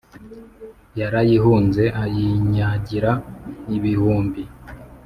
[0.99, 3.11] yarayihunze ayinyagira
[3.75, 4.43] ibihumbi